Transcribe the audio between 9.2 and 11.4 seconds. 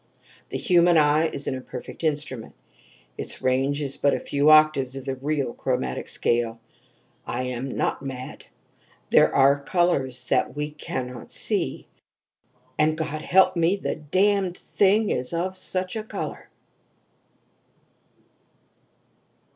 are colors that we can not